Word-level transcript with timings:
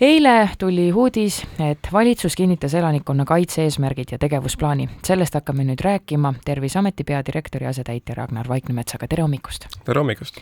eile 0.00 0.50
tuli 0.58 0.92
uudis, 0.92 1.46
et 1.70 1.88
valitsus 1.92 2.36
kinnitas 2.36 2.74
elanikkonnakaitse 2.74 3.62
eesmärgid 3.62 4.12
ja 4.12 4.18
tegevusplaani. 4.18 4.88
sellest 5.04 5.34
hakkame 5.34 5.64
nüüd 5.64 5.82
rääkima 5.84 6.34
Terviseameti 6.44 7.04
peadirektori 7.04 7.66
asetäitja 7.66 8.14
Ragnar 8.14 8.48
Vaiknemetsaga, 8.48 9.08
tere 9.08 9.22
hommikust! 9.22 9.66
tere 9.84 9.98
hommikust! 9.98 10.40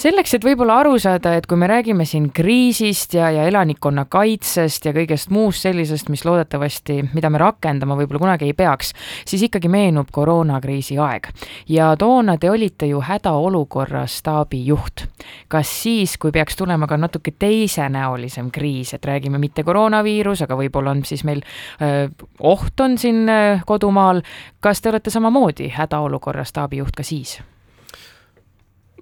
Selleks, 0.00 0.32
et 0.36 0.44
võib-olla 0.44 0.78
aru 0.80 0.94
saada, 1.00 1.34
et 1.36 1.46
kui 1.48 1.58
me 1.60 1.68
räägime 1.68 2.06
siin 2.08 2.30
kriisist 2.34 3.14
ja, 3.16 3.28
ja 3.34 3.44
elanikkonna 3.48 4.06
kaitsest 4.10 4.86
ja 4.88 4.94
kõigest 4.96 5.32
muust 5.34 5.66
sellisest, 5.66 6.08
mis 6.12 6.24
loodetavasti, 6.24 7.00
mida 7.12 7.30
me 7.32 7.40
rakendama 7.42 7.98
võib-olla 7.98 8.22
kunagi 8.22 8.48
ei 8.48 8.56
peaks, 8.56 8.94
siis 9.28 9.44
ikkagi 9.48 9.68
meenub 9.72 10.08
koroonakriisi 10.12 10.96
aeg. 11.00 11.28
ja 11.68 11.90
toona 12.00 12.38
te 12.40 12.50
olite 12.50 12.88
ju 12.88 13.02
hädaolukorra 13.04 14.06
staabi 14.06 14.62
juht. 14.66 15.04
kas 15.48 15.68
siis, 15.82 16.16
kui 16.18 16.32
peaks 16.32 16.56
tulema 16.56 16.86
ka 16.86 16.96
natuke 16.96 17.34
teisenäolisem 17.38 18.50
kriis, 18.50 18.94
et 18.94 19.04
räägime 19.04 19.38
mitte 19.38 19.64
koroonaviirus, 19.64 20.42
aga 20.42 20.56
võib-olla 20.56 20.96
on 20.96 21.04
siis 21.04 21.24
meil 21.24 21.44
öö, 21.82 22.08
oht 22.38 22.80
on 22.80 22.98
siin 22.98 23.28
öö, 23.28 23.58
kodumaal, 23.66 24.22
kas 24.60 24.80
te 24.80 24.88
olete 24.88 25.10
samamoodi 25.10 25.68
hädaolukorra 25.76 26.44
staabi 26.44 26.80
juht 26.80 26.96
ka 26.96 27.04
siis? 27.04 27.40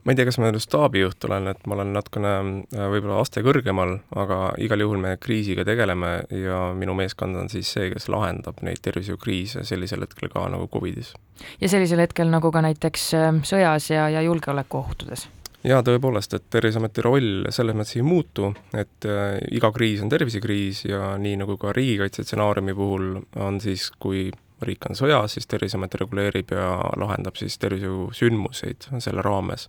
Ma 0.09 0.15
ei 0.15 0.17
tea, 0.17 0.25
kas 0.25 0.39
ma 0.41 0.49
nüüd 0.49 0.65
staabijuht 0.65 1.25
olen, 1.29 1.51
et 1.53 1.67
ma 1.69 1.77
olen 1.77 1.91
natukene 1.93 2.31
äh, 2.73 2.87
võib-olla 2.95 3.19
aste 3.21 3.43
kõrgemal, 3.45 3.99
aga 4.17 4.39
igal 4.65 4.81
juhul 4.81 5.03
me 5.03 5.11
kriisiga 5.21 5.67
tegeleme 5.69 6.13
ja 6.33 6.63
minu 6.73 6.95
meeskond 6.97 7.37
on 7.37 7.51
siis 7.53 7.69
see, 7.77 7.91
kes 7.93 8.09
lahendab 8.09 8.63
neid 8.65 8.81
tervishoiukriise 8.87 9.67
sellisel 9.69 10.07
hetkel 10.07 10.33
ka 10.33 10.47
nagu 10.49 10.65
Covidis. 10.73 11.13
ja 11.61 11.69
sellisel 11.69 12.01
hetkel 12.01 12.33
nagu 12.33 12.49
ka 12.55 12.65
näiteks 12.65 13.05
äh, 13.21 13.29
sõjas 13.45 13.91
ja, 13.93 14.09
ja 14.09 14.25
julgeolekuohtudes? 14.25 15.29
jaa, 15.69 15.85
tõepoolest, 15.85 16.39
et 16.39 16.49
Terviseameti 16.57 17.05
roll 17.05 17.53
selles 17.53 17.77
mõttes 17.77 18.01
ei 18.01 18.09
muutu, 18.09 18.55
et 18.73 19.05
äh, 19.05 19.37
iga 19.61 19.75
kriis 19.77 20.01
on 20.01 20.09
tervisekriis 20.09 20.87
ja 20.89 21.19
nii 21.21 21.37
nagu 21.45 21.61
ka 21.61 21.77
riigikaitse 21.77 22.25
stsenaariumi 22.25 22.81
puhul 22.81 23.11
on 23.45 23.61
siis, 23.61 23.91
kui 24.01 24.31
riik 24.63 24.91
on 24.91 24.99
sõjas, 24.99 25.37
siis 25.37 25.47
Terviseamet 25.47 25.95
reguleerib 26.01 26.53
ja 26.53 26.69
lahendab 26.97 27.39
siis 27.39 27.59
tervishoiusündmuseid 27.63 28.91
selle 28.99 29.23
raames 29.23 29.69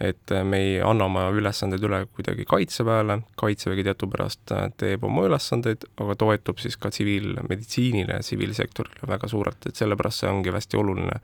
et 0.00 0.32
me 0.44 0.58
ei 0.60 0.72
anna 0.84 1.06
oma 1.08 1.26
ülesandeid 1.32 1.84
üle 1.86 2.02
kuidagi 2.12 2.44
Kaitseväele, 2.48 3.20
Kaitsevägi 3.40 3.86
teadupärast 3.86 4.52
äh, 4.52 4.66
teeb 4.76 5.04
oma 5.08 5.24
ülesandeid, 5.28 5.86
aga 6.02 6.16
toetub 6.20 6.60
siis 6.60 6.76
ka 6.80 6.90
tsiviilmeditsiinile 6.92 8.18
ja 8.18 8.24
tsiviilsektorile 8.24 9.08
väga 9.08 9.30
suurelt, 9.32 9.68
et 9.68 9.80
sellepärast 9.80 10.24
see 10.24 10.32
ongi 10.32 10.52
hästi 10.52 10.80
oluline. 10.80 11.20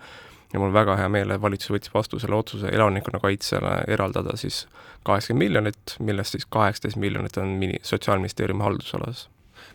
ja 0.52 0.60
mul 0.60 0.68
on 0.68 0.74
väga 0.74 0.96
hea 0.96 1.08
meel, 1.08 1.30
et 1.32 1.40
valitsus 1.40 1.72
võttis 1.72 1.92
vastu 1.94 2.18
selle 2.20 2.36
otsuse 2.36 2.68
elanikkonnakaitsele 2.68 3.76
eraldada 3.88 4.36
siis 4.36 4.66
kaheksakümmend 5.04 5.44
miljonit, 5.44 5.96
millest 6.00 6.36
siis 6.36 6.48
kaheksateist 6.48 6.96
miljonit 6.96 7.36
on 7.36 7.56
mini-, 7.60 7.80
Sotsiaalministeeriumi 7.82 8.62
haldusalas 8.62 9.28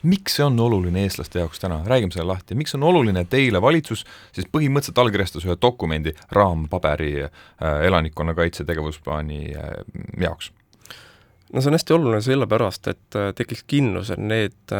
miks 0.07 0.37
see 0.37 0.45
on 0.45 0.59
oluline 0.59 1.03
eestlaste 1.05 1.41
jaoks 1.41 1.61
täna, 1.63 1.81
räägime 1.87 2.13
selle 2.13 2.31
lahti, 2.31 2.57
miks 2.57 2.75
on 2.77 2.85
oluline, 2.87 3.25
et 3.25 3.33
eile 3.37 3.61
valitsus 3.61 4.05
siis 4.35 4.47
põhimõtteliselt 4.51 5.01
allkirjastas 5.03 5.47
ühe 5.47 5.57
dokumendi 5.61 6.13
raampaberi 6.35 7.11
äh, 7.23 7.31
elanikkonnakaitse 7.89 8.65
tegevusplaani 8.67 9.41
äh, 9.55 9.75
jaoks? 10.21 10.51
no 11.53 11.61
see 11.63 11.71
on 11.71 11.77
hästi 11.77 11.93
oluline 11.95 12.19
sellepärast, 12.21 12.89
et 12.91 13.15
äh, 13.15 13.29
tekiks 13.35 13.63
kindlus, 13.71 14.11
et 14.11 14.19
need 14.19 14.75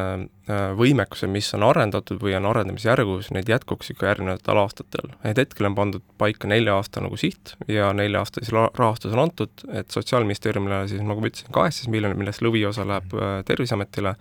võimekused, 0.79 1.27
mis 1.31 1.47
on 1.55 1.63
arendatud 1.67 2.19
või 2.23 2.35
on 2.37 2.45
arendamisjärgus, 2.47 3.29
need 3.35 3.49
jätkuks 3.51 3.91
ikka 3.91 4.09
järgnevatel 4.09 4.59
aastatel. 4.61 5.09
et 5.23 5.39
hetkel 5.39 5.67
on 5.67 5.75
pandud 5.75 6.03
paika 6.19 6.47
nelja 6.47 6.75
aasta 6.75 7.03
nagu 7.03 7.19
siht 7.19 7.55
ja 7.71 7.93
nelja 7.95 8.23
aasta 8.23 8.43
siis 8.43 8.53
rahastus 8.55 9.15
on 9.15 9.25
antud, 9.25 9.65
et 9.71 9.91
Sotsiaalministeeriumile 9.91 10.85
siis, 10.87 11.01
nagu 11.03 11.23
ma 11.23 11.31
ütlesin, 11.31 11.51
kaheksateist 11.55 11.91
miljonit, 11.91 12.19
millest 12.19 12.43
lõviosa 12.43 12.87
läheb 12.87 13.15
Terviseametile, 13.47 14.15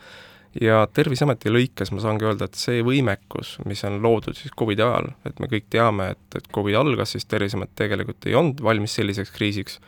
ja 0.61 0.81
Terviseameti 0.93 1.51
lõikes 1.53 1.93
ma 1.93 2.03
saangi 2.03 2.27
öelda, 2.27 2.49
et 2.49 2.59
see 2.59 2.83
võimekus, 2.87 3.57
mis 3.69 3.83
on 3.89 4.01
loodud 4.03 4.37
siis 4.39 4.55
Covidi 4.59 4.85
ajal, 4.85 5.13
et 5.29 5.41
me 5.43 5.49
kõik 5.51 5.69
teame, 5.73 6.11
et, 6.17 6.27
et 6.39 6.51
Covid 6.55 6.79
algas, 6.81 7.15
siis 7.15 7.27
Terviseamet 7.29 7.75
tegelikult 7.79 8.29
ei 8.29 8.37
olnud 8.39 8.63
valmis 8.65 8.97
selliseks 8.99 9.33
kriisiks. 9.37 9.81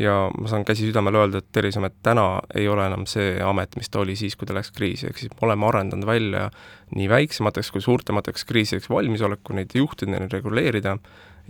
Ja 0.00 0.24
ma 0.34 0.50
saan 0.50 0.64
käsi 0.66 0.88
südamel 0.88 1.14
öelda, 1.20 1.38
et 1.38 1.52
Terviseamet 1.54 2.00
täna 2.02 2.40
ei 2.54 2.66
ole 2.68 2.86
enam 2.88 3.04
see 3.06 3.36
amet, 3.42 3.76
mis 3.78 3.90
ta 3.90 4.02
oli 4.02 4.16
siis, 4.18 4.34
kui 4.36 4.48
ta 4.50 4.56
läks 4.56 4.72
kriisi, 4.74 5.06
ehk 5.06 5.20
siis 5.20 5.30
me 5.36 5.46
oleme 5.46 5.68
arendanud 5.68 6.08
välja 6.08 6.48
nii 6.94 7.06
väiksemateks 7.12 7.70
kui 7.70 7.84
suurtemateks 7.84 8.48
kriisideks 8.48 8.90
valmisoleku, 8.90 9.54
neid 9.54 9.76
juhtida, 9.78 10.16
neid 10.16 10.34
reguleerida, 10.34 10.96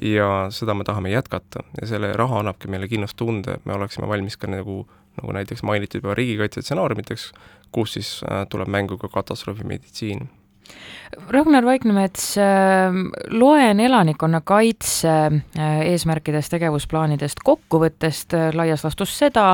ja 0.03 0.29
seda 0.53 0.75
me 0.77 0.85
tahame 0.85 1.15
jätkata. 1.15 1.65
Ja 1.81 1.89
selle 1.89 2.13
raha 2.19 2.43
annabki 2.43 2.69
meile 2.69 2.91
kindlustunde, 2.91 3.57
et 3.57 3.65
me 3.65 3.79
oleksime 3.79 4.11
valmis 4.11 4.37
ka 4.37 4.51
nagu 4.53 4.83
nagu 5.15 5.33
näiteks 5.33 5.63
mainiti 5.63 6.01
juba 6.01 6.15
riigikaitse 6.15 6.63
stsenaariumiteks, 6.63 7.29
kus 7.75 7.99
siis 7.99 8.17
äh, 8.31 8.47
tuleb 8.51 8.71
mängu 8.71 8.99
ka 8.99 9.11
katastroofimeditsiin 9.19 10.29
Ragnar 11.31 11.65
Vaiknemets, 11.65 12.39
ähm, 12.39 12.97
loen 13.31 13.81
elanikkonnakaitse 13.81 15.09
äh, 15.09 15.81
eesmärkidest, 15.87 16.51
tegevusplaanidest, 16.51 17.43
kokkuvõttest 17.45 18.35
äh, 18.35 18.49
laias 18.57 18.83
laastus 18.85 19.13
seda, 19.19 19.45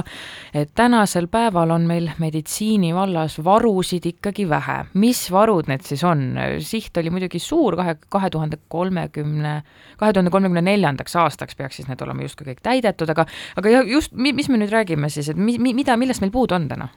et 0.54 0.72
tänasel 0.74 1.28
päeval 1.30 1.74
on 1.74 1.84
meil 1.88 2.08
meditsiini 2.22 2.94
vallas 2.96 3.36
varusid 3.44 4.06
ikkagi 4.08 4.48
vähe. 4.48 4.78
mis 4.94 5.26
varud 5.32 5.68
need 5.68 5.84
siis 5.84 6.04
on? 6.04 6.24
siht 6.64 6.96
oli 6.96 7.10
muidugi 7.10 7.38
suur, 7.38 7.76
kahe, 7.76 7.96
kahe 8.08 8.30
tuhande 8.30 8.58
kolmekümne, 8.68 9.60
kahe 10.00 10.12
tuhande 10.12 10.30
kolmekümne 10.30 10.64
neljandaks 10.64 11.16
aastaks 11.16 11.56
peaks 11.56 11.76
siis 11.76 11.92
need 11.92 12.00
olema 12.02 12.24
justkui 12.24 12.50
kõik 12.50 12.64
täidetud, 12.64 13.10
aga 13.10 13.26
aga 13.60 13.84
just, 13.84 14.16
mis 14.16 14.48
me 14.48 14.62
nüüd 14.62 14.72
räägime 14.72 15.12
siis, 15.12 15.28
et 15.28 15.36
mi-, 15.36 15.60
mida, 15.74 15.96
millest 16.00 16.24
meil 16.24 16.32
puudu 16.34 16.56
on 16.56 16.68
täna? 16.72 16.88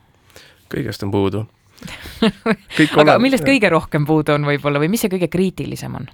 Kõigest 0.71 1.03
on 1.05 1.11
puudu 1.13 1.45
aga 3.01 3.17
millest 3.19 3.45
kõige 3.47 3.71
rohkem 3.73 4.05
puudu 4.07 4.35
on 4.37 4.47
võib-olla 4.47 4.81
või 4.81 4.91
mis 4.93 5.03
see 5.03 5.11
kõige 5.11 5.29
kriitilisem 5.31 5.97
on? 5.99 6.07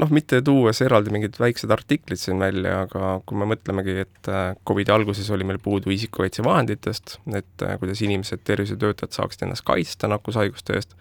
noh, 0.00 0.10
mitte 0.14 0.40
tuues 0.44 0.80
eraldi 0.84 1.12
mingid 1.14 1.36
väiksed 1.40 1.70
artiklid 1.70 2.20
siin 2.20 2.40
välja, 2.42 2.80
aga 2.86 3.18
kui 3.26 3.38
me 3.38 3.48
mõtlemegi, 3.50 3.96
et 4.04 4.30
äh, 4.30 4.54
Covidi 4.66 4.94
alguses 4.94 5.28
oli 5.34 5.46
meil 5.46 5.60
puudu 5.62 5.92
isikukaitsevahenditest, 5.94 7.18
et 7.34 7.66
äh, 7.66 7.76
kuidas 7.82 8.02
inimesed, 8.02 8.42
tervishoiutöötajad 8.48 9.14
saaksid 9.14 9.46
ennast 9.46 9.66
kaitsta 9.66 10.10
nakkushaiguste 10.10 10.78
eest, 10.78 10.96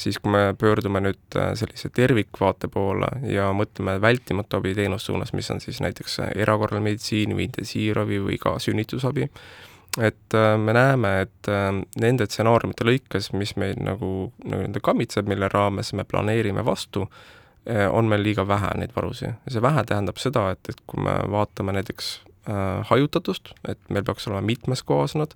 siis 0.00 0.16
kui 0.22 0.32
me 0.32 0.54
pöördume 0.58 1.02
nüüd 1.04 1.36
äh, 1.36 1.52
sellise 1.60 1.92
tervikvaate 1.92 2.70
poole 2.72 3.10
ja 3.28 3.50
mõtleme 3.56 3.98
vältimatu 4.00 4.60
abi 4.60 4.72
teenuse 4.78 5.10
suunas, 5.10 5.34
mis 5.36 5.50
on 5.52 5.60
siis 5.60 5.82
näiteks 5.84 6.20
erakorraline 6.32 6.88
meditsiin 6.88 7.36
või 7.36 7.50
intensiivravi 7.50 8.22
või 8.24 8.40
ka 8.40 8.56
sünnitusabi, 8.62 9.28
et 9.98 10.34
äh, 10.34 10.58
me 10.58 10.72
näeme, 10.72 11.20
et 11.20 11.48
äh, 11.48 11.72
nende 12.00 12.26
stsenaariumite 12.28 12.86
lõikes, 12.86 13.32
mis 13.34 13.56
meid 13.58 13.80
nagu, 13.82 14.30
nagu 14.44 14.62
nii-öelda 14.62 14.82
kammitseb, 14.84 15.28
mille 15.30 15.48
raames 15.50 15.92
me 15.98 16.04
planeerime 16.04 16.64
vastu, 16.66 17.06
äh, 17.68 17.88
on 17.90 18.10
meil 18.10 18.22
liiga 18.22 18.46
vähe 18.48 18.70
neid 18.78 18.94
varusid. 18.96 19.34
ja 19.46 19.54
see 19.54 19.62
vähe 19.62 19.84
tähendab 19.84 20.20
seda, 20.22 20.50
et, 20.54 20.62
et 20.68 20.82
kui 20.86 21.02
me 21.02 21.16
vaatame 21.30 21.74
näiteks 21.78 22.12
äh, 22.48 22.86
hajutatust, 22.90 23.54
et 23.68 23.80
meil 23.88 24.06
peaks 24.06 24.28
olema 24.28 24.44
mitmes 24.46 24.84
kohas 24.86 25.16
nad, 25.18 25.34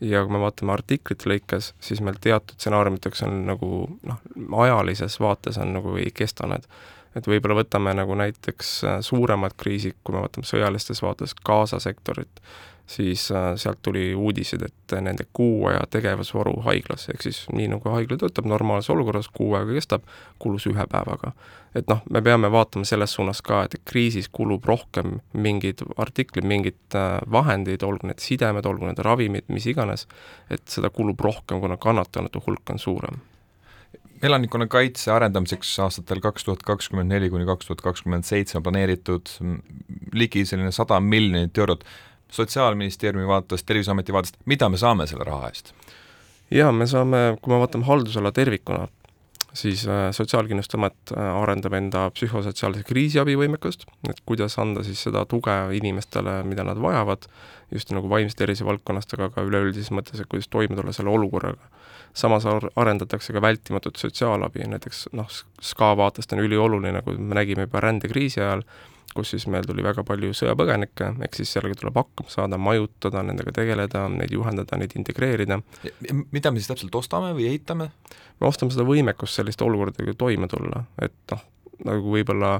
ja 0.00 0.24
kui 0.24 0.34
me 0.34 0.42
vaatame 0.42 0.74
artiklite 0.74 1.30
lõikes, 1.30 1.72
siis 1.80 2.02
meil 2.02 2.18
teatud 2.20 2.58
stsenaariumiteks 2.58 3.22
on 3.28 3.44
nagu 3.52 3.70
noh, 4.02 4.18
ajalises 4.64 5.20
vaates 5.22 5.60
on 5.62 5.76
nagu 5.78 5.94
ei 5.96 6.10
kesta 6.10 6.50
need. 6.50 6.66
et 7.14 7.26
võib-olla 7.28 7.58
võtame 7.60 7.92
nagu 7.94 8.14
näiteks 8.16 8.68
suuremad 9.04 9.52
kriisid, 9.60 9.94
kui 10.02 10.14
me 10.14 10.22
vaatame 10.24 10.48
sõjalistes 10.48 11.02
vaates 11.04 11.34
Gaza 11.44 11.78
sektorit, 11.78 12.40
siis 12.92 13.30
äh, 13.32 13.52
sealt 13.56 13.80
tuli 13.82 14.14
uudiseid, 14.14 14.62
et 14.66 14.94
nende 15.00 15.24
kuu 15.32 15.66
aja 15.70 15.80
tegevusvaru 15.90 16.58
haiglas, 16.66 17.08
ehk 17.12 17.24
siis 17.24 17.42
nii 17.52 17.70
nagu 17.72 17.94
haigla 17.94 18.18
töötab 18.20 18.48
normaalses 18.50 18.92
olukorras, 18.92 19.30
kuu 19.32 19.54
aega 19.56 19.72
kestab, 19.78 20.04
kulus 20.42 20.68
ühe 20.70 20.86
päevaga. 20.92 21.32
et 21.74 21.88
noh, 21.88 22.02
me 22.12 22.20
peame 22.20 22.50
vaatama 22.52 22.84
selles 22.84 23.14
suunas 23.16 23.40
ka, 23.42 23.62
et 23.64 23.78
kriisis 23.88 24.28
kulub 24.28 24.66
rohkem 24.68 25.20
mingid 25.32 25.80
artiklid, 25.96 26.44
mingid 26.44 26.98
äh, 26.98 27.18
vahendid, 27.32 27.82
olgu 27.82 28.10
need 28.10 28.20
sidemed, 28.20 28.68
olgu 28.68 28.90
need 28.90 29.00
ravimid, 29.00 29.48
mis 29.48 29.66
iganes, 29.72 30.06
et 30.50 30.64
seda 30.68 30.92
kulub 30.92 31.20
rohkem, 31.20 31.64
kuna 31.64 31.80
kannatanute 31.80 32.44
hulk 32.46 32.76
on 32.76 32.82
suurem 32.82 33.22
elanikkonnakaitse 34.22 35.10
arendamiseks 35.10 35.72
aastatel 35.82 36.20
kaks 36.22 36.44
tuhat 36.46 36.62
kakskümmend 36.66 37.10
neli 37.10 37.30
kuni 37.30 37.46
kaks 37.48 37.66
tuhat 37.66 37.80
kakskümmend 37.82 38.26
seitse 38.26 38.58
on 38.58 38.62
planeeritud 38.62 39.32
ligi 40.14 40.44
selline 40.46 40.70
sada 40.74 41.00
miljonit 41.02 41.58
eurot 41.58 41.82
Sotsiaalministeeriumi 42.32 43.28
vaatest, 43.28 43.66
Terviseameti 43.68 44.12
vaatest, 44.12 44.38
mida 44.48 44.68
me 44.72 44.80
saame 44.80 45.06
selle 45.10 45.24
raha 45.28 45.52
eest? 45.52 45.74
jaa, 46.52 46.72
me 46.72 46.86
saame, 46.88 47.22
kui 47.42 47.52
me 47.52 47.60
vaatame 47.62 47.86
haldusala 47.88 48.32
tervikuna, 48.32 48.86
siis 49.56 49.86
äh, 49.88 50.10
Sotsiaalkindlustusamet 50.16 51.12
äh, 51.16 51.28
arendab 51.42 51.76
enda 51.76 52.06
psühhosotsiaalse 52.14 52.84
kriisiabi 52.88 53.36
võimekust, 53.40 53.86
et 54.08 54.20
kuidas 54.28 54.58
anda 54.60 54.84
siis 54.86 55.02
seda 55.06 55.24
tuge 55.28 55.54
inimestele, 55.76 56.40
mida 56.48 56.64
nad 56.68 56.80
vajavad, 56.80 57.28
just 57.72 57.92
nagu 57.96 58.10
vaimse 58.10 58.36
tervise 58.36 58.66
valdkonnast, 58.68 59.14
aga 59.16 59.30
ka 59.32 59.44
üleüldises 59.48 59.92
mõttes, 59.94 60.20
et 60.20 60.28
kuidas 60.28 60.50
toime 60.52 60.76
tulla 60.76 60.92
selle 60.96 61.12
olukorraga. 61.12 61.70
samas 62.14 62.44
ar-, 62.46 62.68
arendatakse 62.76 63.32
ka 63.32 63.40
vältimatut 63.40 63.96
sotsiaalabi, 63.96 64.66
näiteks 64.68 65.06
noh, 65.16 65.28
SKA 65.60 65.94
vaatest 65.96 66.32
on 66.32 66.42
ülioluline, 66.44 67.00
kui 67.02 67.16
me 67.16 67.34
nägime 67.34 67.64
juba 67.64 67.80
rändekriisi 67.80 68.40
ajal, 68.40 68.64
kus 69.16 69.32
siis 69.34 69.46
meil 69.50 69.66
tuli 69.68 69.84
väga 69.84 70.04
palju 70.06 70.32
sõjapõgenikke, 70.36 71.12
ehk 71.26 71.38
siis 71.38 71.52
sellega 71.56 71.78
tuleb 71.80 71.98
hakkama 72.00 72.32
saada, 72.32 72.58
majutada, 72.60 73.22
nendega 73.26 73.54
tegeleda, 73.56 74.06
neid 74.12 74.34
juhendada, 74.34 74.78
neid 74.80 74.94
integreerida. 74.98 75.60
mida 76.32 76.50
me 76.50 76.60
siis 76.60 76.70
täpselt 76.72 76.94
ostame 76.94 77.32
või 77.36 77.48
ehitame? 77.50 77.90
me 78.40 78.48
ostame 78.48 78.74
seda 78.74 78.86
võimekust 78.88 79.38
selliste 79.38 79.64
olukordadega 79.64 80.14
toime 80.18 80.48
tulla, 80.50 80.84
et 81.02 81.34
noh, 81.34 81.44
nagu 81.86 82.14
võib-olla 82.14 82.56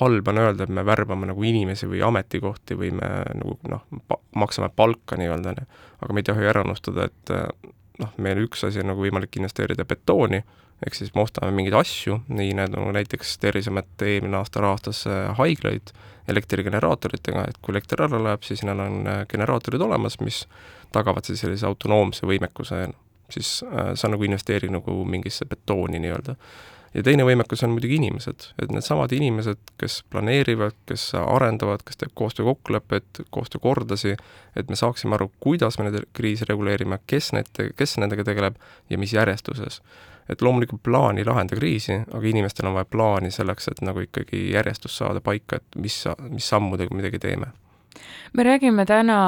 halb 0.00 0.28
on 0.28 0.40
öelda, 0.42 0.64
et 0.64 0.74
me 0.74 0.84
värbame 0.86 1.28
nagu 1.30 1.44
inimesi 1.46 1.86
või 1.90 2.02
ametikohti 2.02 2.76
või 2.78 2.90
me 2.94 3.10
nagu 3.38 3.56
noh, 3.70 3.84
maksame 4.34 4.70
palka 4.74 5.18
nii-öelda, 5.20 5.54
aga 6.02 6.12
me 6.14 6.22
ei 6.22 6.28
tohi 6.30 6.50
ära 6.50 6.64
unustada, 6.66 7.06
et 7.10 7.34
noh, 8.02 8.12
meil 8.16 8.44
üks 8.44 8.64
asi 8.66 8.82
on 8.82 8.90
nagu 8.92 9.04
võimalik 9.04 9.38
investeerida 9.38 9.86
betooni, 9.88 10.42
ehk 10.84 10.96
siis 10.98 11.12
me 11.14 11.22
ostame 11.24 11.54
mingeid 11.54 11.76
asju, 11.78 12.18
nii 12.34 12.56
nagu 12.58 12.88
näiteks 12.94 13.36
Terviseamet 13.42 14.02
eelmine 14.02 14.40
aasta 14.40 14.64
rahastas 14.64 15.04
äh, 15.06 15.30
haiglaid 15.38 15.94
elektrigeneraatoritega, 16.28 17.46
et 17.48 17.58
kui 17.62 17.74
elekter 17.74 18.04
ära 18.06 18.20
läheb, 18.20 18.44
siis 18.46 18.64
neil 18.66 18.80
on 18.82 19.00
äh, 19.08 19.22
generaatorid 19.30 19.82
olemas, 19.84 20.18
mis 20.24 20.44
tagavad 20.94 21.26
siis 21.28 21.44
sellise 21.44 21.68
autonoomse 21.68 22.26
võimekuse, 22.28 22.86
siis 23.32 23.56
äh, 23.66 23.92
sa 23.98 24.10
nagu 24.10 24.26
investeeri 24.26 24.70
nagu 24.72 25.02
mingisse 25.08 25.46
betooni 25.48 26.02
nii-öelda 26.02 26.36
ja 26.94 27.02
teine 27.02 27.26
võimekus 27.26 27.64
on 27.66 27.74
muidugi 27.74 27.98
inimesed, 27.98 28.48
et 28.62 28.72
needsamad 28.72 29.12
inimesed, 29.14 29.60
kes 29.80 30.00
planeerivad, 30.10 30.76
kes 30.88 31.10
arendavad, 31.18 31.82
kes 31.86 31.98
teeb 32.00 32.14
koostöökokkuleppeid, 32.20 33.24
koostöökordasid, 33.34 34.22
et 34.56 34.70
me 34.70 34.78
saaksime 34.78 35.18
aru, 35.18 35.30
kuidas 35.42 35.78
me 35.78 35.88
neid 35.88 36.06
kriise 36.16 36.48
reguleerime, 36.48 37.00
kes 37.10 37.32
need, 37.36 37.50
kes 37.76 37.98
nendega 38.02 38.26
tegeleb 38.26 38.60
ja 38.90 39.00
mis 39.00 39.14
järjestuses. 39.16 39.80
Et 40.30 40.40
loomulikult 40.40 40.80
plaan 40.82 41.18
ei 41.20 41.26
lahenda 41.28 41.56
kriisi, 41.56 41.98
aga 42.06 42.24
inimestel 42.30 42.70
on 42.70 42.78
vaja 42.78 42.88
plaani 42.88 43.32
selleks, 43.34 43.68
et 43.68 43.82
nagu 43.84 44.06
ikkagi 44.06 44.46
järjestus 44.54 44.96
saada 45.02 45.20
paika, 45.20 45.60
et 45.60 45.76
mis, 45.76 45.98
mis 46.30 46.48
sammudega 46.48 46.96
midagi 46.96 47.20
teeme 47.20 47.52
me 48.32 48.44
räägime 48.44 48.86
täna 48.86 49.18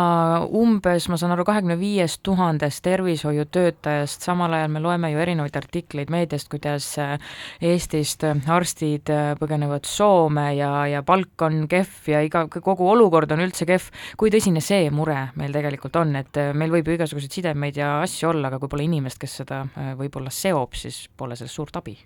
umbes, 0.46 1.08
ma 1.08 1.18
saan 1.20 1.34
aru, 1.34 1.44
kahekümne 1.46 1.76
viiest 1.80 2.22
tuhandest 2.26 2.82
tervishoiutöötajast, 2.86 4.26
samal 4.26 4.54
ajal 4.56 4.72
me 4.74 4.82
loeme 4.84 5.10
ju 5.12 5.22
erinevaid 5.22 5.56
artikleid 5.56 6.10
meediast, 6.12 6.50
kuidas 6.52 6.88
äh, 7.02 7.14
Eestist 7.62 8.24
arstid 8.26 9.12
äh, 9.12 9.34
põgenevad 9.40 9.86
Soome 9.88 10.48
ja, 10.56 10.72
ja 10.90 11.04
palk 11.06 11.46
on 11.46 11.64
kehv 11.70 12.10
ja 12.12 12.24
iga, 12.26 12.46
kogu 12.50 12.90
olukord 12.90 13.32
on 13.36 13.44
üldse 13.46 13.68
kehv. 13.68 13.90
kui 14.16 14.32
tõsine 14.34 14.62
see 14.64 14.90
mure 14.90 15.28
meil 15.36 15.54
tegelikult 15.54 15.96
on, 16.02 16.16
et 16.22 16.42
äh, 16.42 16.52
meil 16.54 16.74
võib 16.74 16.90
ju 16.90 16.98
igasuguseid 16.98 17.40
sidemeid 17.40 17.78
ja 17.78 18.00
asju 18.02 18.32
olla, 18.32 18.50
aga 18.50 18.60
kui 18.62 18.72
pole 18.72 18.86
inimest, 18.88 19.20
kes 19.22 19.40
seda 19.42 19.64
võib-olla 19.96 20.32
seob, 20.32 20.74
siis 20.74 21.06
pole 21.16 21.36
sellest 21.38 21.56
suurt 21.56 21.76
abi? 21.78 21.96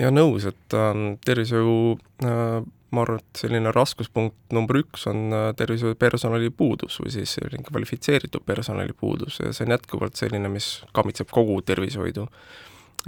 ja 0.00 0.12
nõus, 0.12 0.46
et 0.48 0.76
äh, 0.76 1.02
tervishoiu 1.26 1.96
äh, 2.24 2.62
ma 2.92 3.04
arvan, 3.06 3.22
et 3.22 3.40
selline 3.40 3.72
raskuspunkt 3.74 4.52
number 4.54 4.78
üks 4.82 5.06
on 5.10 5.32
äh, 5.32 5.46
tervishoiupersonali 5.56 6.52
puudus 6.56 6.98
või 7.00 7.12
siis 7.14 7.36
selline 7.38 7.64
kvalifitseeritud 7.66 8.44
personali 8.46 8.94
puudus 8.98 9.40
ja 9.40 9.52
see 9.52 9.66
on 9.66 9.74
jätkuvalt 9.76 10.20
selline, 10.20 10.50
mis 10.52 10.74
kammitseb 10.96 11.32
kogu 11.32 11.60
tervishoidu. 11.66 12.28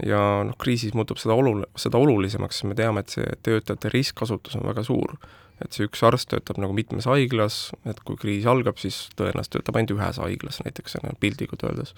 ja 0.02 0.20
noh, 0.48 0.56
kriisis 0.58 0.94
muutub 0.96 1.20
seda 1.22 1.36
olul-, 1.38 1.66
seda 1.78 2.00
olulisemaks, 2.00 2.60
sest 2.60 2.70
me 2.70 2.76
teame, 2.78 3.04
et 3.04 3.14
see 3.14 3.38
töötajate 3.46 3.92
ristkasutus 3.94 4.56
on 4.58 4.66
väga 4.66 4.82
suur. 4.82 5.16
et 5.62 5.72
see 5.72 5.86
üks 5.86 6.02
arst 6.02 6.32
töötab 6.32 6.58
nagu 6.58 6.74
mitmes 6.74 7.06
haiglas, 7.06 7.70
et 7.86 8.00
kui 8.04 8.16
kriis 8.18 8.46
algab, 8.50 8.80
siis 8.80 9.08
tõenäoliselt 9.18 9.60
töötab 9.60 9.76
ainult 9.78 9.98
ühes 9.98 10.18
haiglas 10.18 10.62
näiteks, 10.64 10.96
piltlikult 11.20 11.62
öeldes 11.68 11.94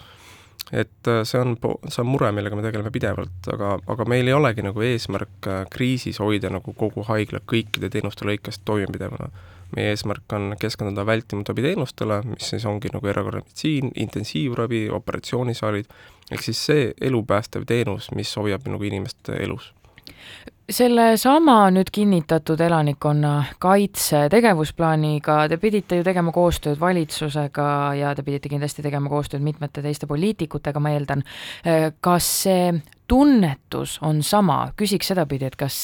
et 0.73 1.09
äh, 1.09 1.23
see 1.25 1.41
on, 1.41 1.57
see 1.89 2.03
on 2.03 2.09
mure, 2.11 2.31
millega 2.35 2.57
me 2.59 2.65
tegeleme 2.65 2.91
pidevalt, 2.95 3.51
aga, 3.53 3.77
aga 3.93 4.07
meil 4.11 4.27
ei 4.27 4.35
olegi 4.35 4.65
nagu 4.67 4.83
eesmärk 4.83 5.51
äh, 5.51 5.61
kriisis 5.71 6.19
hoida 6.23 6.51
nagu 6.51 6.75
kogu 6.79 7.05
haigla 7.07 7.43
kõikide 7.47 7.91
teenuste 7.93 8.27
lõikes 8.27 8.63
toimepidevana. 8.65 9.31
meie 9.77 9.91
eesmärk 9.91 10.33
on 10.33 10.53
keskenduda 10.63 11.03
vältimatu 11.07 11.53
abiteenustele, 11.53 12.21
mis 12.31 12.51
siis 12.53 12.65
ongi 12.71 12.91
nagu 12.95 13.09
erakorraline 13.11 13.49
meditsiin, 13.49 13.91
intensiivravi, 13.99 14.85
operatsioonisaalid, 14.95 15.89
ehk 16.31 16.43
siis 16.43 16.61
see 16.69 16.93
elupäästev 17.01 17.67
teenus, 17.67 18.13
mis 18.15 18.31
hoiab 18.39 18.69
nagu 18.71 18.87
inimest 18.87 19.35
elus 19.39 19.73
sellesama 20.71 21.69
nüüd 21.71 21.91
kinnitatud 21.95 22.61
elanikkonna 22.61 23.33
kaitse 23.63 24.27
tegevusplaaniga 24.31 25.39
te 25.49 25.59
pidite 25.63 26.01
ju 26.01 26.07
tegema 26.07 26.33
koostööd 26.35 26.81
valitsusega 26.81 27.69
ja 28.01 28.11
te 28.19 28.25
pidite 28.27 28.51
kindlasti 28.51 28.83
tegema 28.83 29.11
koostööd 29.13 29.45
mitmete 29.47 29.85
teiste 29.85 30.11
poliitikutega, 30.11 30.83
ma 30.83 30.91
eeldan. 30.97 31.23
kas 32.01 32.31
see 32.43 32.75
tunnetus 33.07 33.99
on 34.03 34.23
sama, 34.27 34.73
küsiks 34.77 35.13
sedapidi, 35.13 35.47
et 35.47 35.57
kas 35.57 35.79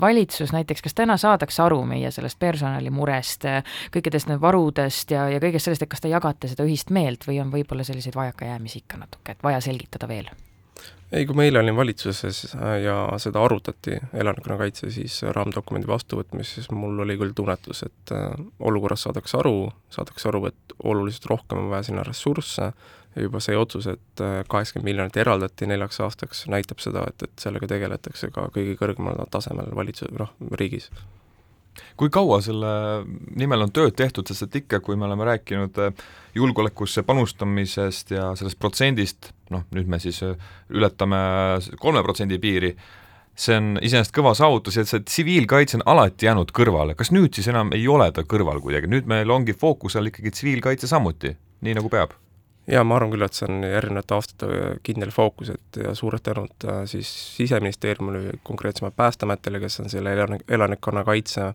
valitsus 0.00 0.54
näiteks, 0.54 0.82
kas 0.86 0.94
täna 0.94 1.16
saadakse 1.18 1.62
aru 1.64 1.82
meie 1.88 2.12
sellest 2.14 2.38
personalimurest, 2.38 3.48
kõikidest 3.94 4.30
need 4.30 4.42
varudest 4.42 5.10
ja, 5.10 5.26
ja 5.34 5.42
kõigest 5.42 5.66
sellest, 5.66 5.82
et 5.82 5.90
kas 5.90 6.04
te 6.04 6.14
jagate 6.14 6.50
seda 6.50 6.68
ühist 6.68 6.94
meelt 6.94 7.26
või 7.26 7.42
on 7.42 7.50
võib-olla 7.50 7.86
selliseid 7.86 8.14
vajakajäämisi 8.14 8.84
ikka 8.84 9.02
natuke, 9.02 9.34
et 9.34 9.42
vaja 9.42 9.64
selgitada 9.64 10.06
veel? 10.10 10.30
Ei, 11.12 11.24
kui 11.26 11.36
ma 11.36 11.46
eile 11.46 11.62
olin 11.62 11.76
valitsuses 11.76 12.42
äh, 12.56 12.74
ja 12.84 12.96
seda 13.22 13.42
arutati, 13.44 13.96
elanikkonnakaitse 14.12 14.90
siis 14.92 15.20
raamdokumendi 15.36 15.88
vastuvõtmises, 15.88 16.58
siis 16.58 16.70
mul 16.74 17.00
oli 17.04 17.16
küll 17.20 17.34
tunnetus, 17.36 17.84
et 17.86 18.14
äh, 18.14 18.30
olukorras 18.60 19.06
saadakse 19.06 19.38
aru, 19.40 19.70
saadakse 19.94 20.28
aru, 20.30 20.46
et 20.52 20.78
oluliselt 20.84 21.30
rohkem 21.32 21.64
on 21.64 21.72
vaja 21.72 21.88
sinna 21.90 22.06
ressursse. 22.06 22.72
Ja 23.16 23.24
juba 23.24 23.40
see 23.40 23.56
otsus, 23.56 23.86
et 23.90 24.22
äh, 24.22 24.42
kaheksakümmend 24.52 24.90
miljonit 24.90 25.16
eraldati 25.16 25.66
neljaks 25.66 26.02
aastaks, 26.04 26.44
näitab 26.52 26.82
seda, 26.84 27.06
et, 27.08 27.24
et 27.24 27.40
sellega 27.40 27.70
tegeletakse 27.70 28.28
ka 28.34 28.50
kõige 28.54 28.76
kõrgemal 28.78 29.24
tasemel 29.32 29.72
valitsuse, 29.74 30.12
noh, 30.20 30.34
riigis 30.60 30.90
kui 31.98 32.10
kaua 32.14 32.40
selle 32.44 32.70
nimel 33.38 33.66
on 33.66 33.72
tööd 33.74 33.96
tehtud, 33.98 34.28
sest 34.28 34.48
et 34.48 34.62
ikka, 34.62 34.80
kui 34.84 34.96
me 34.96 35.08
oleme 35.08 35.26
rääkinud 35.28 35.80
äh, 35.82 36.06
julgeolekusse 36.38 37.04
panustamisest 37.08 38.14
ja 38.16 38.30
sellest 38.38 38.60
protsendist, 38.60 39.32
noh, 39.54 39.66
nüüd 39.74 39.90
me 39.90 40.00
siis 40.02 40.22
äh, 40.26 40.36
ületame 40.70 41.18
kolme 41.80 42.04
protsendi 42.06 42.40
piiri, 42.42 42.74
see 43.38 43.58
on 43.58 43.74
iseenesest 43.78 44.14
kõva 44.16 44.34
saavutus 44.34 44.78
ja 44.80 44.86
see 44.88 45.04
tsiviilkaitse 45.06 45.78
on 45.78 45.86
alati 45.94 46.26
jäänud 46.26 46.54
kõrvale, 46.54 46.98
kas 46.98 47.12
nüüd 47.14 47.38
siis 47.38 47.50
enam 47.52 47.70
ei 47.76 47.86
ole 47.90 48.10
ta 48.14 48.26
kõrval 48.26 48.62
kuidagi, 48.64 48.90
nüüd 48.90 49.10
meil 49.10 49.30
ongi 49.30 49.54
fookus 49.58 49.98
all 49.98 50.10
ikkagi 50.10 50.34
tsiviilkaitse 50.34 50.90
samuti, 50.90 51.36
nii 51.62 51.78
nagu 51.78 51.92
peab? 51.92 52.16
Jaa, 52.68 52.84
ma 52.84 52.98
arvan 52.98 53.12
küll, 53.12 53.24
et 53.24 53.36
see 53.36 53.48
on 53.48 53.64
erinevate 53.64 54.16
aastate 54.16 54.70
kindel 54.86 55.12
fookus, 55.14 55.52
et 55.54 55.80
ja 55.82 55.94
suured 55.96 56.22
tänud 56.24 56.68
äh, 56.68 56.82
siis 56.90 57.10
Siseministeeriumile, 57.36 58.38
konkreetsemalt 58.46 58.96
Päästeametile, 58.96 59.60
kes 59.62 59.80
on 59.84 59.92
selle 59.92 60.14
elanik-, 60.16 60.44
elanikkonnakaitse 60.48 61.52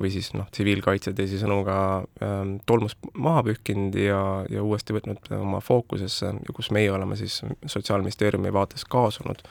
või 0.00 0.10
siis 0.10 0.32
noh, 0.34 0.48
tsiviilkaitse 0.50 1.12
teisisõnu 1.14 1.60
ka 1.66 1.76
ähm, 2.22 2.56
tolmust 2.66 2.98
maha 3.14 3.44
pühkinud 3.46 3.94
ja, 3.98 4.20
ja 4.50 4.62
uuesti 4.62 4.96
võtnud 4.96 5.30
oma 5.38 5.60
fookusesse 5.62 6.32
ja 6.34 6.54
kus 6.56 6.72
meie 6.74 6.90
oleme 6.92 7.16
siis 7.18 7.42
Sotsiaalministeeriumi 7.66 8.52
vaates 8.52 8.84
kaasunud. 8.90 9.42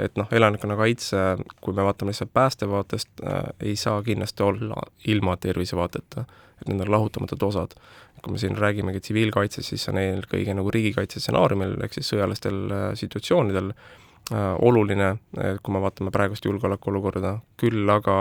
et 0.00 0.16
noh, 0.16 0.28
elanikkonnakaitse, 0.32 1.16
kui 1.60 1.74
me 1.76 1.84
vaatame 1.84 2.10
lihtsalt 2.10 2.32
pääste 2.32 2.68
vaatest 2.68 3.08
äh,, 3.26 3.42
ei 3.60 3.76
saa 3.76 4.02
kindlasti 4.02 4.42
olla 4.42 4.80
ilma 5.06 5.36
tervisevaateta, 5.36 6.24
et 6.60 6.68
need 6.68 6.80
on 6.80 6.90
lahutamatud 6.90 7.42
osad 7.42 7.76
kui 8.22 8.34
me 8.34 8.38
siin 8.38 8.54
räägimegi 8.58 9.02
tsiviilkaitsest, 9.02 9.72
siis 9.72 9.88
on 9.90 9.98
eelkõige 9.98 10.54
nagu 10.54 10.70
riigikaitse 10.70 11.20
stsenaariumil, 11.20 11.76
ehk 11.82 11.98
siis 11.98 12.12
sõjalistel 12.14 12.62
äh, 12.70 12.86
situatsioonidel 12.98 13.72
äh, 13.74 14.48
oluline, 14.62 15.16
kui 15.62 15.74
me 15.74 15.82
vaatame 15.82 16.14
praegust 16.14 16.46
julgeolekuolukorda, 16.46 17.36
küll 17.60 17.90
aga 17.90 18.16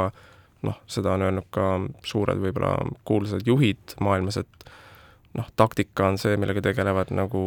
noh, 0.65 0.81
seda 0.89 1.15
on 1.15 1.25
öelnud 1.27 1.49
ka 1.53 1.67
suured 2.05 2.41
võib-olla 2.41 2.75
kuulsad 3.07 3.45
juhid 3.47 3.95
maailmas, 4.01 4.41
et 4.41 4.71
noh, 5.37 5.47
taktika 5.55 6.09
on 6.11 6.19
see, 6.21 6.35
millega 6.39 6.63
tegelevad 6.65 7.13
nagu 7.15 7.41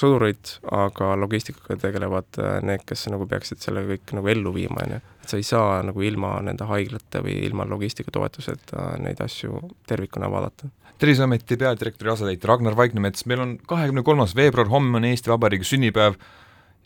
sõdurid, 0.00 0.56
aga 0.74 1.12
logistikaga 1.20 1.78
tegelevad 1.84 2.40
äh, 2.42 2.58
need, 2.66 2.84
kes 2.88 3.06
nagu 3.12 3.28
peaksid 3.30 3.62
selle 3.62 3.84
kõik 3.88 4.14
nagu 4.18 4.32
ellu 4.32 4.54
viima, 4.56 4.82
on 4.84 4.96
ju. 4.96 5.00
et 5.22 5.32
sa 5.32 5.38
ei 5.38 5.46
saa 5.46 5.80
nagu 5.86 6.02
ilma 6.02 6.36
nende 6.46 6.66
haiglate 6.66 7.22
või 7.24 7.38
ilma 7.46 7.68
logistika 7.68 8.12
toetuseta 8.14 8.94
neid 9.02 9.22
asju 9.22 9.62
tervikuna 9.86 10.30
vaadata 10.32 10.72
terviseameti 11.00 11.56
peadirektori 11.56 12.10
asetäitja 12.12 12.48
Ragnar 12.48 12.76
Vaiknemets, 12.76 13.24
meil 13.24 13.40
on 13.40 13.54
kahekümne 13.66 14.02
kolmas 14.04 14.34
veebruar, 14.36 14.68
homme 14.68 14.98
on 14.98 15.06
Eesti 15.08 15.32
Vabariigi 15.32 15.64
sünnipäev, 15.64 16.18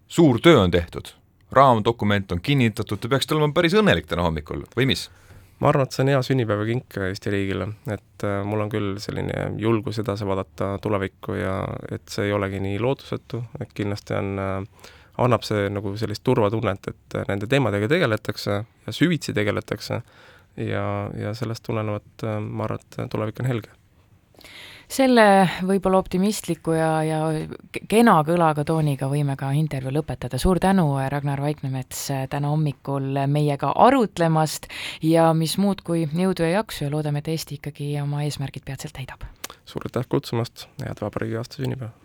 suur 0.07 0.39
töö 0.39 0.61
on 0.63 0.71
tehtud, 0.71 1.11
raamdokument 1.51 2.33
on 2.33 2.41
kinnitatud, 2.41 3.01
te 3.01 3.11
peaksite 3.11 3.35
olema 3.35 3.51
päris 3.57 3.75
õnnelik 3.75 4.07
täna 4.07 4.23
hommikul, 4.23 4.63
või 4.77 4.87
mis? 4.93 5.09
Ma 5.65 5.71
arvan, 5.73 5.87
et 5.89 5.97
see 5.97 6.03
on 6.05 6.11
hea 6.13 6.19
sünnipäevakink 6.27 6.97
Eesti 7.07 7.31
riigile, 7.33 7.71
et 7.89 8.25
äh, 8.29 8.43
mul 8.45 8.67
on 8.67 8.73
küll 8.73 8.99
selline 9.01 9.47
julgus 9.61 9.97
edasi 10.03 10.27
vaadata 10.29 10.75
tulevikku 10.85 11.39
ja 11.39 11.55
et 11.95 12.05
see 12.13 12.29
ei 12.29 12.35
olegi 12.37 12.61
nii 12.61 12.83
lootusetu, 12.85 13.41
et 13.65 13.73
kindlasti 13.73 14.17
on 14.19 14.43
äh, 14.43 14.91
annab 15.25 15.47
see 15.49 15.71
nagu 15.73 15.95
sellist 15.97 16.25
turvatunnet, 16.27 16.91
et 16.93 17.17
äh, 17.17 17.25
nende 17.31 17.49
teemadega 17.49 17.89
tegeletakse 17.95 18.59
ja 18.61 18.93
süvitsi 18.93 19.33
tegeletakse. 19.37 20.03
Ja, 20.55 20.85
ja 21.19 21.33
sellest 21.35 21.65
tulenevalt 21.67 22.23
ma 22.45 22.69
arvan, 22.69 22.85
et 22.85 23.11
tulevik 23.11 23.41
on 23.43 23.49
helge 23.51 23.73
selle 24.89 25.49
võib-olla 25.67 25.99
optimistliku 26.03 26.77
ja, 26.77 26.91
ja 27.07 27.21
kena 27.89 28.17
kõlaga 28.27 28.65
tooniga 28.65 29.09
võime 29.11 29.37
ka 29.41 29.51
intervjuu 29.57 29.95
lõpetada. 29.99 30.39
suur 30.39 30.61
tänu, 30.61 30.87
Ragnar 31.11 31.41
Vaiknemets, 31.41 32.07
täna 32.31 32.53
hommikul 32.53 33.25
meiega 33.27 33.73
arutlemast 33.87 34.69
ja 35.03 35.33
mis 35.35 35.59
muud 35.59 35.83
kui 35.83 36.07
jõudu 36.07 36.47
ja 36.47 36.61
jaksu 36.61 36.85
ja 36.85 36.93
loodame, 36.95 37.25
et 37.25 37.29
Eesti 37.35 37.61
ikkagi 37.61 37.95
oma 38.03 38.25
eesmärgid 38.25 38.65
peatselt 38.65 38.97
täidab. 38.97 39.27
suur 39.65 39.85
aitäh 39.89 40.09
kutsumast, 40.09 40.69
head 40.85 41.01
vabariigi 41.01 41.41
aasta 41.41 41.63
sünnipäeva! 41.63 42.04